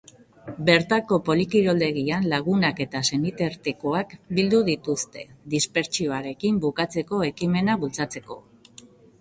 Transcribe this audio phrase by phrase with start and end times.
[0.67, 8.41] Bertako polikiroldegian lagunak eta senitartekoak bildu dituzte, dispertsioarekin bukatzeko ekimena bultzatzeko.